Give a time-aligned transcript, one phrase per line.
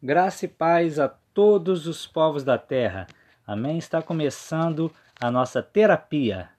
[0.00, 3.08] Graça e paz a todos os povos da terra.
[3.44, 3.78] Amém.
[3.78, 6.50] Está começando a nossa terapia.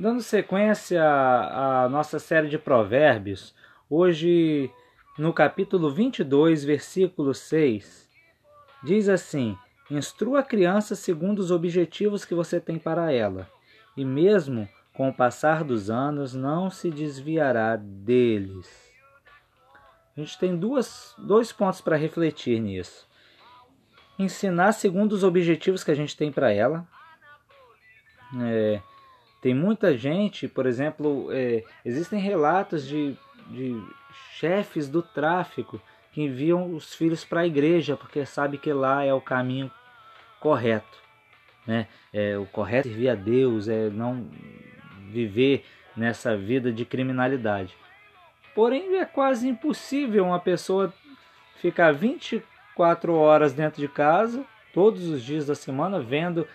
[0.00, 3.54] Dando sequência à nossa série de provérbios,
[3.90, 4.70] hoje
[5.18, 8.08] no capítulo 22, versículo 6,
[8.82, 9.58] diz assim:
[9.90, 13.46] Instrua a criança segundo os objetivos que você tem para ela,
[13.94, 18.90] e mesmo com o passar dos anos não se desviará deles.
[20.16, 23.06] A gente tem duas, dois pontos para refletir nisso.
[24.18, 26.88] Ensinar segundo os objetivos que a gente tem para ela.
[28.40, 28.80] É,
[29.40, 33.16] tem muita gente, por exemplo, é, existem relatos de,
[33.48, 33.82] de
[34.34, 35.80] chefes do tráfico
[36.12, 39.70] que enviam os filhos para a igreja porque sabe que lá é o caminho
[40.40, 40.98] correto,
[41.66, 41.86] né?
[42.12, 44.28] É o correto é servir a Deus, é não
[45.10, 45.64] viver
[45.96, 47.74] nessa vida de criminalidade.
[48.54, 50.92] Porém, é quase impossível uma pessoa
[51.56, 56.46] ficar 24 horas dentro de casa, todos os dias da semana, vendo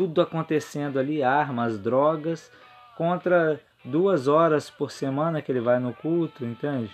[0.00, 2.50] tudo acontecendo ali, armas, drogas,
[2.96, 6.90] contra duas horas por semana que ele vai no culto, entende?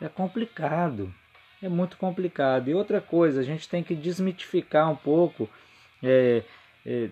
[0.00, 1.14] É complicado,
[1.62, 2.68] é muito complicado.
[2.68, 5.48] E outra coisa, a gente tem que desmitificar um pouco.
[6.02, 6.42] é,
[6.84, 7.10] é,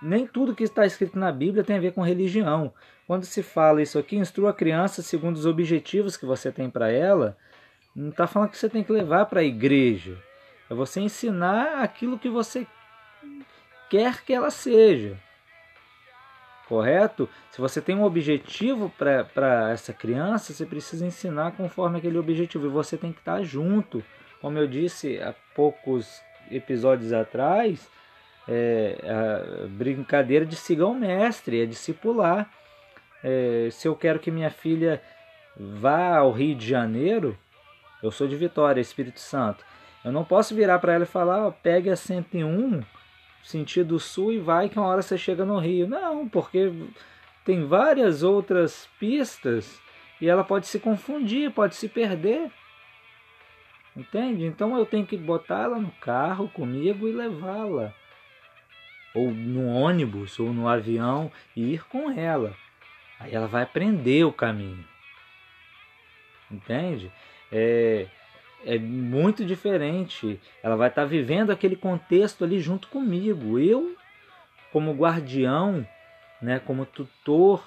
[0.00, 2.72] nem tudo que está escrito na Bíblia tem a ver com religião.
[3.06, 6.90] Quando se fala isso aqui, instrua a criança segundo os objetivos que você tem para
[6.90, 7.36] ela,
[7.94, 10.16] não está falando que você tem que levar para a igreja.
[10.70, 12.66] É você ensinar aquilo que você
[13.92, 15.18] quer que ela seja.
[16.66, 17.28] Correto?
[17.50, 22.64] Se você tem um objetivo para essa criança, você precisa ensinar conforme aquele objetivo.
[22.64, 24.02] E você tem que estar junto.
[24.40, 27.86] Como eu disse há poucos episódios atrás,
[28.48, 32.50] é, a brincadeira de siga o mestre, é discipular.
[33.22, 35.02] É, se eu quero que minha filha
[35.54, 37.36] vá ao Rio de Janeiro,
[38.02, 39.62] eu sou de Vitória, Espírito Santo.
[40.02, 42.80] Eu não posso virar para ela e falar, ó, pegue a 101
[43.42, 45.88] sentido sul e vai que uma hora você chega no Rio.
[45.88, 46.72] Não, porque
[47.44, 49.80] tem várias outras pistas
[50.20, 52.50] e ela pode se confundir, pode se perder.
[53.96, 54.44] Entende?
[54.44, 57.92] Então eu tenho que botar ela no carro comigo e levá-la.
[59.14, 62.56] Ou no ônibus, ou no avião e ir com ela.
[63.20, 64.84] Aí ela vai aprender o caminho.
[66.50, 67.12] Entende?
[67.50, 68.06] É,
[68.64, 70.40] é muito diferente.
[70.62, 73.58] Ela vai estar vivendo aquele contexto ali junto comigo.
[73.58, 73.96] Eu,
[74.72, 75.86] como guardião,
[76.40, 77.62] né, como tutor,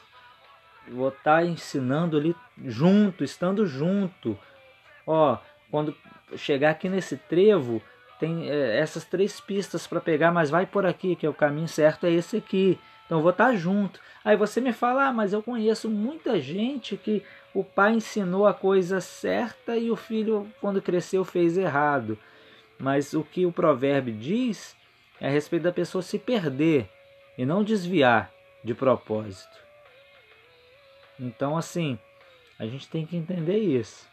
[0.90, 2.36] vou estar ensinando ali
[2.66, 4.38] junto, estando junto.
[5.06, 5.38] Ó,
[5.70, 5.96] quando
[6.36, 7.82] chegar aqui nesse trevo,
[8.20, 11.68] tem é, essas três pistas para pegar, mas vai por aqui, que é o caminho
[11.68, 12.80] certo é esse aqui.
[13.06, 14.00] Então eu vou estar junto.
[14.24, 17.24] Aí você me fala, ah, mas eu conheço muita gente que
[17.54, 22.18] o pai ensinou a coisa certa e o filho, quando cresceu, fez errado.
[22.80, 24.76] Mas o que o provérbio diz
[25.22, 26.90] é a respeito da pessoa se perder
[27.38, 28.32] e não desviar
[28.64, 29.58] de propósito.
[31.20, 31.98] Então, assim,
[32.60, 34.08] a gente tem que entender isso.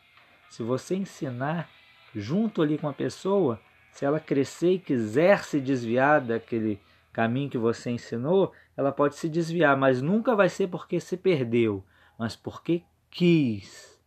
[0.50, 1.68] Se você ensinar
[2.14, 3.58] junto ali com a pessoa,
[3.90, 6.78] se ela crescer e quiser se desviar daquele
[7.12, 11.84] caminho que você ensinou, ela pode se desviar, mas nunca vai ser porque se perdeu,
[12.18, 14.00] mas porque quis.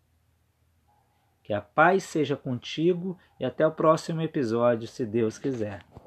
[1.44, 5.86] Que a paz seja contigo e até o próximo episódio, se Deus quiser.